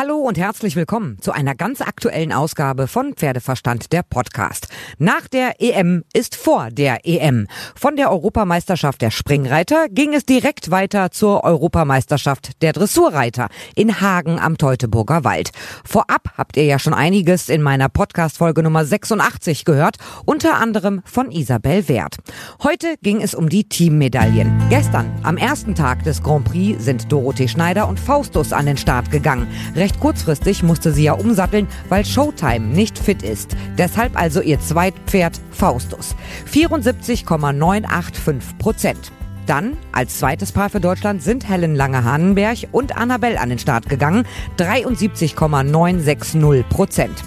[0.00, 4.68] Hallo und herzlich willkommen zu einer ganz aktuellen Ausgabe von Pferdeverstand der Podcast.
[4.96, 7.46] Nach der EM ist vor der EM.
[7.74, 14.38] Von der Europameisterschaft der Springreiter ging es direkt weiter zur Europameisterschaft der Dressurreiter in Hagen
[14.38, 15.50] am Teutoburger Wald.
[15.84, 21.02] Vorab habt ihr ja schon einiges in meiner Podcast Folge Nummer 86 gehört, unter anderem
[21.04, 22.16] von Isabel Wert.
[22.62, 24.62] Heute ging es um die Teammedaillen.
[24.70, 29.10] Gestern, am ersten Tag des Grand Prix, sind Dorothee Schneider und Faustus an den Start
[29.10, 29.46] gegangen.
[29.74, 33.56] Recht kurzfristig musste sie ja umsatteln, weil Showtime nicht fit ist.
[33.78, 36.14] Deshalb also ihr Zweitpferd Faustus.
[36.46, 39.12] 74,985 Prozent.
[39.46, 44.24] Dann, als zweites Paar für Deutschland, sind Helen Lange-Hannenberg und Annabelle an den Start gegangen.
[44.58, 47.24] 73,960 Prozent.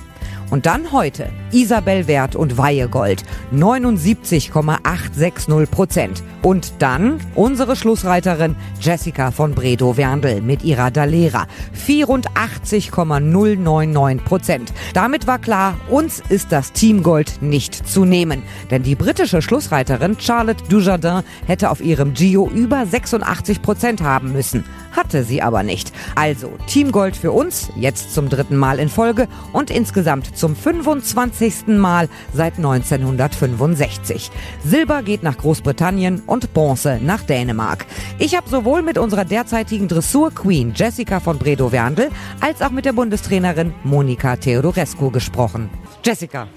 [0.49, 6.23] Und dann heute Isabel Wert und Weihegold 79,860 Prozent.
[6.41, 14.73] Und dann unsere Schlussreiterin Jessica von Bredow-Werndl mit ihrer Dalera 84,099 Prozent.
[14.93, 18.43] Damit war klar, uns ist das Teamgold nicht zu nehmen.
[18.71, 24.65] Denn die britische Schlussreiterin Charlotte Dujardin hätte auf ihrem Gio über 86 Prozent haben müssen.
[24.91, 25.93] Hatte sie aber nicht.
[26.15, 31.42] Also Teamgold für uns, jetzt zum dritten Mal in Folge und insgesamt zum 25.
[31.67, 34.31] Mal seit 1965.
[34.63, 37.85] Silber geht nach Großbritannien und Bronze nach Dänemark.
[38.17, 43.73] Ich habe sowohl mit unserer derzeitigen Dressur-Queen Jessica von Bredow-Werndl als auch mit der Bundestrainerin
[43.83, 45.69] Monika Theodorescu gesprochen.
[46.05, 46.47] Jessica,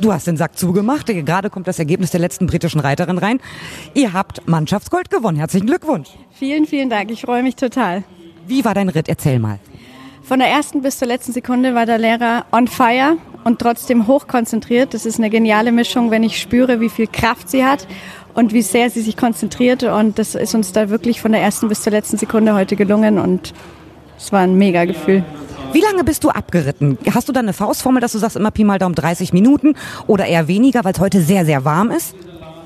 [0.00, 1.06] Du hast den Sack zugemacht.
[1.06, 3.40] Gerade kommt das Ergebnis der letzten britischen Reiterin rein.
[3.94, 5.38] Ihr habt Mannschaftsgold gewonnen.
[5.38, 6.10] Herzlichen Glückwunsch.
[6.30, 7.10] Vielen, vielen Dank.
[7.10, 8.04] Ich freue mich total.
[8.46, 9.08] Wie war dein Ritt?
[9.08, 9.58] Erzähl mal.
[10.22, 14.92] Von der ersten bis zur letzten Sekunde war der Lehrer on fire und trotzdem hochkonzentriert.
[14.92, 17.86] Das ist eine geniale Mischung, wenn ich spüre, wie viel Kraft sie hat
[18.34, 19.84] und wie sehr sie sich konzentriert.
[19.84, 23.20] Und das ist uns da wirklich von der ersten bis zur letzten Sekunde heute gelungen
[23.20, 23.54] und
[24.18, 25.24] es war ein mega Gefühl.
[25.72, 26.98] Wie lange bist du abgeritten?
[27.14, 29.76] Hast du da eine Faustformel, dass du sagst immer Pi mal Daumen 30 Minuten
[30.08, 32.16] oder eher weniger, weil es heute sehr, sehr warm ist?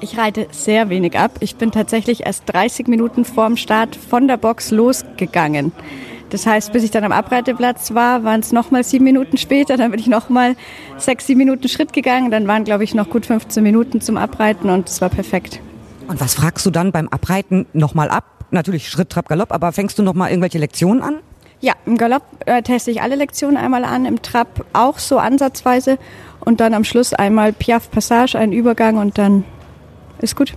[0.00, 1.32] Ich reite sehr wenig ab.
[1.40, 5.72] Ich bin tatsächlich erst 30 Minuten vorm Start von der Box losgegangen.
[6.30, 9.76] Das heißt, bis ich dann am Abreiteplatz war, waren es nochmal sieben Minuten später.
[9.76, 10.56] Dann bin ich nochmal
[10.96, 12.30] sechs, sieben Minuten Schritt gegangen.
[12.30, 15.60] Dann waren, glaube ich, noch gut 15 Minuten zum Abreiten und es war perfekt.
[16.06, 18.24] Und was fragst du dann beim Abreiten nochmal ab?
[18.50, 21.18] Natürlich Schritt, Trab, Galopp, aber fängst du nochmal irgendwelche Lektionen an?
[21.60, 25.98] Ja, im Galopp äh, teste ich alle Lektionen einmal an, im Trab auch so ansatzweise
[26.40, 29.44] und dann am Schluss einmal Piaf Passage, einen Übergang und dann
[30.20, 30.54] ist gut.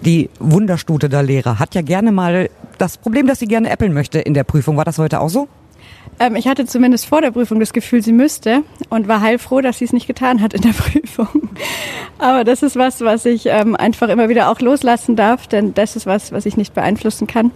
[0.00, 2.48] Die Wunderstute der Lehrer hat ja gerne mal
[2.78, 4.76] das Problem, dass sie gerne äppeln möchte in der Prüfung.
[4.76, 5.48] War das heute auch so?
[6.18, 9.78] Ähm, ich hatte zumindest vor der Prüfung das Gefühl, sie müsste und war heilfroh, dass
[9.78, 11.48] sie es nicht getan hat in der Prüfung.
[12.18, 15.96] Aber das ist was, was ich ähm, einfach immer wieder auch loslassen darf, denn das
[15.96, 17.50] ist was, was ich nicht beeinflussen kann.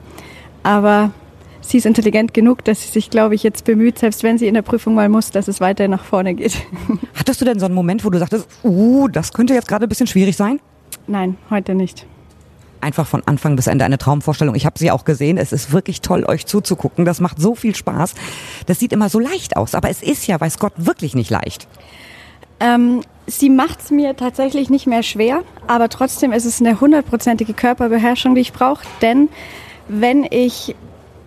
[0.62, 1.10] Aber
[1.60, 4.54] sie ist intelligent genug, dass sie sich, glaube ich, jetzt bemüht, selbst wenn sie in
[4.54, 6.56] der Prüfung mal muss, dass es weiter nach vorne geht.
[7.14, 9.88] Hattest du denn so einen Moment, wo du sagtest, uh, das könnte jetzt gerade ein
[9.88, 10.60] bisschen schwierig sein?
[11.06, 12.06] Nein, heute nicht.
[12.86, 14.54] Einfach von Anfang bis Ende eine Traumvorstellung.
[14.54, 15.38] Ich habe sie auch gesehen.
[15.38, 17.04] Es ist wirklich toll, euch zuzugucken.
[17.04, 18.14] Das macht so viel Spaß.
[18.66, 21.66] Das sieht immer so leicht aus, aber es ist ja, weiß Gott, wirklich nicht leicht.
[22.60, 27.54] Ähm, sie macht es mir tatsächlich nicht mehr schwer, aber trotzdem ist es eine hundertprozentige
[27.54, 28.84] Körperbeherrschung, die ich brauche.
[29.02, 29.30] Denn
[29.88, 30.76] wenn ich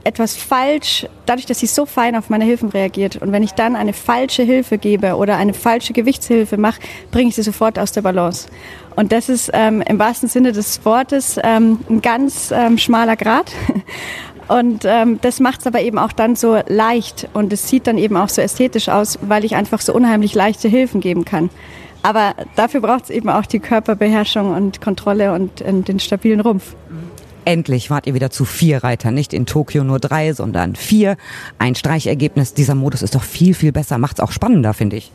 [0.09, 3.75] etwas falsch, dadurch, dass sie so fein auf meine Hilfen reagiert und wenn ich dann
[3.75, 6.81] eine falsche Hilfe gebe oder eine falsche Gewichtshilfe mache,
[7.11, 8.49] bringe ich sie sofort aus der Balance.
[8.95, 13.51] Und das ist ähm, im wahrsten Sinne des Wortes ähm, ein ganz ähm, schmaler Grad.
[14.47, 17.99] Und ähm, das macht es aber eben auch dann so leicht und es sieht dann
[17.99, 21.51] eben auch so ästhetisch aus, weil ich einfach so unheimlich leichte Hilfen geben kann.
[22.01, 26.75] Aber dafür braucht es eben auch die Körperbeherrschung und Kontrolle und, und den stabilen Rumpf.
[27.45, 31.17] Endlich wart ihr wieder zu vier Reitern, nicht in Tokio nur drei, sondern vier.
[31.57, 32.53] Ein Streichergebnis.
[32.53, 35.11] Dieser Modus ist doch viel, viel besser, macht's auch spannender, finde ich.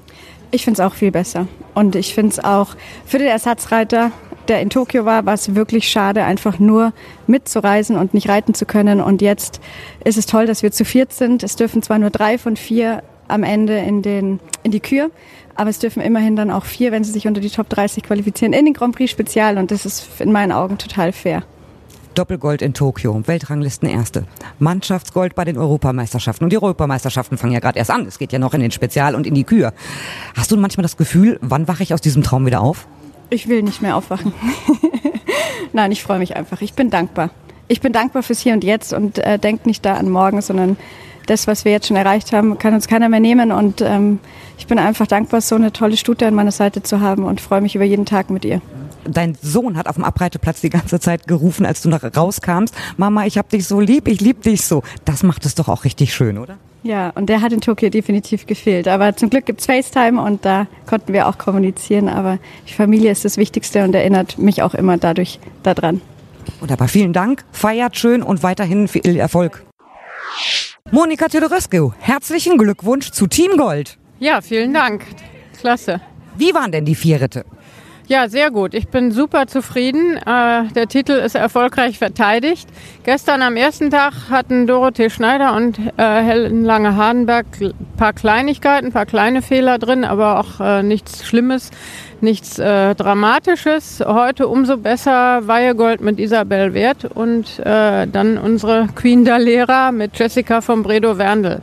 [0.51, 1.49] Ich finde es auch viel besser.
[1.75, 2.77] Und ich finde es auch
[3.07, 4.13] für den Ersatzreiter,
[4.49, 6.93] der in Tokio war, war es wirklich schade, einfach nur
[7.27, 9.01] mitzureisen und nicht reiten zu können.
[9.01, 9.61] Und jetzt
[10.05, 11.43] ist es toll, dass wir zu viert sind.
[11.43, 15.11] Es dürfen zwar nur drei von vier am Ende in, den, in die Kür,
[15.55, 18.53] aber es dürfen immerhin dann auch vier, wenn sie sich unter die Top 30 qualifizieren,
[18.53, 19.57] in den Grand Prix Spezial.
[19.59, 21.43] Und das ist in meinen Augen total fair.
[22.15, 24.27] Doppelgold in Tokio, Weltranglisten Erste,
[24.59, 26.45] Mannschaftsgold bei den Europameisterschaften.
[26.45, 28.07] Und die Europameisterschaften fangen ja gerade erst an.
[28.07, 29.73] Es geht ja noch in den Spezial und in die Kür.
[30.37, 32.87] Hast du manchmal das Gefühl, wann wache ich aus diesem Traum wieder auf?
[33.31, 34.33] Ich will nicht mehr aufwachen.
[35.73, 36.61] Nein, ich freue mich einfach.
[36.61, 37.31] Ich bin dankbar.
[37.67, 40.77] Ich bin dankbar fürs Hier und Jetzt und äh, denke nicht da an morgen, sondern
[41.27, 43.51] das, was wir jetzt schon erreicht haben, kann uns keiner mehr nehmen.
[43.51, 44.21] Und ähm,
[44.59, 47.61] ich bin einfach dankbar, so eine tolle Stute an meiner Seite zu haben und freue
[47.61, 48.61] mich über jeden Tag mit ihr
[49.09, 53.27] dein Sohn hat auf dem Abreiteplatz die ganze Zeit gerufen, als du nach rauskamst, Mama,
[53.27, 54.83] ich hab dich so lieb, ich lieb dich so.
[55.05, 56.59] Das macht es doch auch richtig schön, oder?
[56.83, 58.89] Ja, und der hat in Tokio definitiv gefehlt.
[58.89, 62.09] Aber zum Glück gibt's FaceTime und da konnten wir auch kommunizieren.
[62.11, 66.03] Aber die Familie ist das Wichtigste und erinnert mich auch immer dadurch daran.
[66.61, 67.45] Wunderbar, vielen Dank.
[67.53, 69.65] Feiert schön und weiterhin viel Erfolg.
[70.91, 73.97] Monika Teodorescu, herzlichen Glückwunsch zu Team Gold.
[74.21, 75.07] Ja, vielen Dank.
[75.59, 76.03] Klasse.
[76.37, 77.47] Wie waren denn die vier Ritte?
[78.07, 78.75] Ja, sehr gut.
[78.75, 80.19] Ich bin super zufrieden.
[80.19, 82.69] Äh, der Titel ist erfolgreich verteidigt.
[83.03, 88.93] Gestern am ersten Tag hatten Dorothee Schneider und äh, Helen Lange-Hardenberg ein paar Kleinigkeiten, ein
[88.93, 91.71] paar kleine Fehler drin, aber auch äh, nichts Schlimmes,
[92.21, 94.05] nichts äh, Dramatisches.
[94.07, 100.83] Heute umso besser Weihegold mit Isabel Wert und dann unsere Queen Dalera mit Jessica von
[100.83, 101.63] Bredow-Werndl.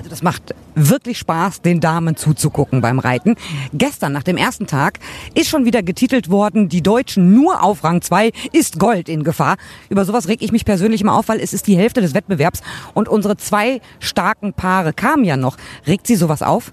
[0.00, 3.36] Also das macht wirklich Spaß, den Damen zuzugucken beim Reiten.
[3.74, 4.98] Gestern nach dem ersten Tag
[5.34, 9.58] ist schon wieder getitelt worden, die Deutschen nur auf Rang 2 ist Gold in Gefahr.
[9.90, 12.62] Über sowas reg ich mich persönlich immer auf, weil es ist die Hälfte des Wettbewerbs
[12.94, 15.58] und unsere zwei starken Paare kamen ja noch.
[15.86, 16.72] Regt Sie sowas auf?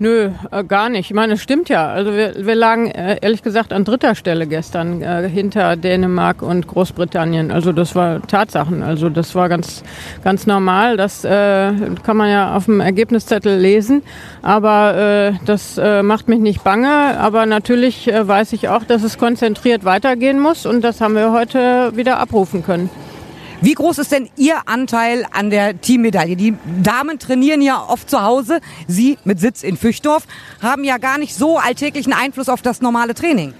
[0.00, 1.10] Nö, äh, gar nicht.
[1.10, 1.86] Ich meine, es stimmt ja.
[1.86, 6.66] Also wir, wir lagen äh, ehrlich gesagt an dritter Stelle gestern äh, hinter Dänemark und
[6.66, 7.52] Großbritannien.
[7.52, 8.82] Also das war Tatsachen.
[8.82, 9.84] Also das war ganz
[10.24, 10.96] ganz normal.
[10.96, 14.02] Das äh, kann man ja auf dem Ergebniszettel lesen.
[14.42, 17.16] Aber äh, das äh, macht mich nicht bange.
[17.18, 21.92] Aber natürlich weiß ich auch, dass es konzentriert weitergehen muss und das haben wir heute
[21.94, 22.90] wieder abrufen können.
[23.64, 26.36] Wie groß ist denn Ihr Anteil an der Teammedaille?
[26.36, 28.60] Die Damen trainieren ja oft zu Hause.
[28.88, 30.26] Sie mit Sitz in Füchdorf
[30.60, 33.54] haben ja gar nicht so alltäglichen Einfluss auf das normale Training.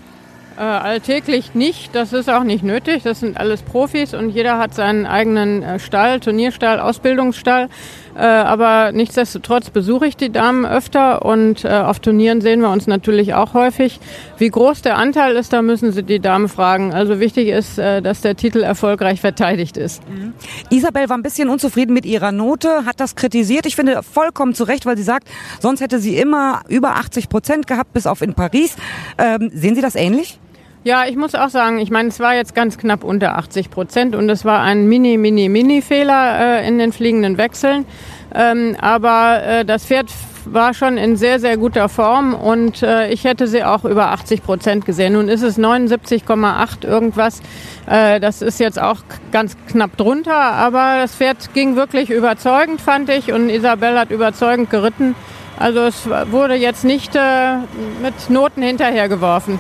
[0.59, 3.03] Äh, alltäglich nicht, das ist auch nicht nötig.
[3.03, 7.71] Das sind alles Profis und jeder hat seinen eigenen äh, Stall, Turnierstall, Ausbildungsstall.
[8.17, 12.87] Äh, aber nichtsdestotrotz besuche ich die Damen öfter und äh, auf Turnieren sehen wir uns
[12.87, 14.01] natürlich auch häufig.
[14.39, 16.93] Wie groß der Anteil ist, da müssen Sie die Damen fragen.
[16.93, 20.03] Also wichtig ist, äh, dass der Titel erfolgreich verteidigt ist.
[20.09, 20.33] Mhm.
[20.71, 23.67] Isabel war ein bisschen unzufrieden mit ihrer Note, hat das kritisiert.
[23.67, 25.29] Ich finde vollkommen zu Recht, weil sie sagt,
[25.61, 28.77] sonst hätte sie immer über 80 Prozent gehabt, bis auf in Paris.
[29.19, 30.39] Ähm, sehen Sie das ähnlich?
[30.87, 34.15] Ja, ich muss auch sagen, ich meine, es war jetzt ganz knapp unter 80 Prozent
[34.15, 37.87] und es war ein mini, mini, mini Fehler äh, in den fliegenden Wechseln.
[38.35, 40.11] Ähm, aber äh, das Pferd
[40.45, 44.43] war schon in sehr, sehr guter Form und äh, ich hätte sie auch über 80
[44.43, 45.15] Prozent gesehen.
[45.15, 47.41] Nun ist es 79,8 irgendwas.
[47.87, 48.99] Äh, das ist jetzt auch
[49.33, 54.69] ganz knapp drunter, aber das Pferd ging wirklich überzeugend, fand ich, und Isabel hat überzeugend
[54.69, 55.15] geritten.
[55.59, 57.57] Also es wurde jetzt nicht äh,
[58.03, 59.59] mit Noten hinterhergeworfen.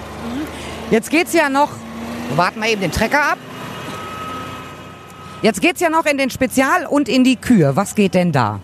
[0.94, 1.70] Jetzt geht's ja noch,
[2.36, 3.38] warten wir eben den Trecker ab.
[5.42, 7.74] Jetzt geht's ja noch in den Spezial und in die Kür.
[7.74, 8.60] Was geht denn da?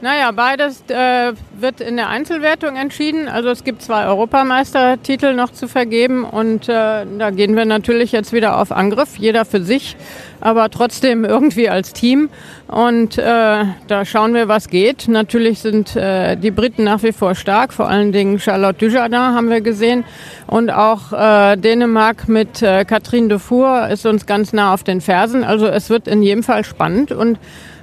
[0.00, 1.32] Naja, beides äh,
[1.62, 3.28] wird in der Einzelwertung entschieden.
[3.28, 8.32] Also es gibt zwei Europameistertitel noch zu vergeben und äh, da gehen wir natürlich jetzt
[8.32, 9.96] wieder auf Angriff, jeder für sich,
[10.40, 12.28] aber trotzdem irgendwie als Team.
[12.66, 15.06] Und äh, da schauen wir, was geht.
[15.08, 19.50] Natürlich sind äh, die Briten nach wie vor stark, vor allen Dingen Charlotte Dujardin haben
[19.50, 20.04] wir gesehen
[20.46, 25.44] und auch äh, Dänemark mit äh, Catherine Dufour ist uns ganz nah auf den Fersen.
[25.44, 27.38] Also es wird in jedem Fall spannend und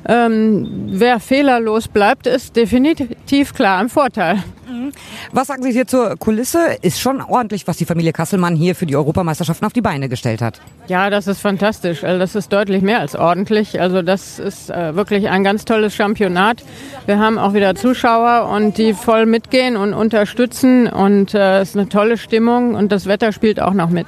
[0.08, 4.36] ähm, wer fehlerlos bleibt, ist definitiv klar im Vorteil.
[4.70, 4.92] Mhm.
[5.32, 6.78] Was sagen Sie hier zur Kulisse?
[6.82, 10.42] Ist schon ordentlich, was die Familie Kasselmann hier für die Europameisterschaften auf die Beine gestellt
[10.42, 10.62] hat.
[10.88, 12.04] Ja, das ist fantastisch.
[12.04, 13.80] Also das ist deutlich mehr als ordentlich.
[13.82, 16.64] Also das ist äh, wirklich ein ganz tolles Championat.
[17.06, 21.78] Wir haben auch wieder Zuschauer und die voll mitgehen und unterstützen und äh, es ist
[21.78, 24.08] eine tolle Stimmung und das Wetter spielt auch noch mit.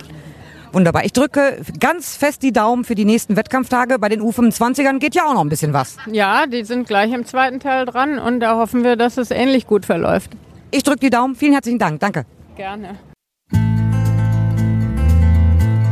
[0.72, 1.04] Wunderbar.
[1.06, 4.00] Ich drücke ganz fest die Daumen für die nächsten Wettkampftage.
[4.00, 5.98] Bei den U25ern geht ja auch noch ein bisschen was.
[6.10, 9.68] Ja, die sind gleich im zweiten Teil dran und da hoffen wir, dass es ähnlich
[9.68, 10.32] gut verläuft.
[10.72, 11.36] Ich drücke die Daumen.
[11.36, 12.00] Vielen herzlichen Dank.
[12.00, 12.26] Danke.
[12.56, 12.98] Gerne.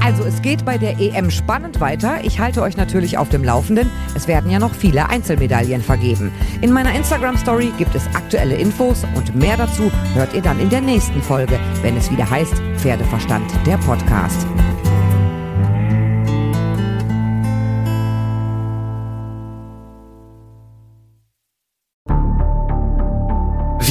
[0.02, 2.24] Also es geht bei der EM spannend weiter.
[2.24, 3.92] Ich halte euch natürlich auf dem Laufenden.
[4.16, 6.32] Es werden ja noch viele Einzelmedaillen vergeben.
[6.62, 10.82] In meiner Instagram-Story gibt es aktuelle Infos und mehr dazu hört ihr dann in der
[10.82, 14.48] nächsten Folge, wenn es wieder heißt Pferdeverstand, der Podcast.